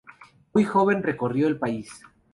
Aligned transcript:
Muy 0.55 0.63
joven 0.65 1.03
recorrió 1.03 1.47
el 1.47 1.59
país. 1.59 2.01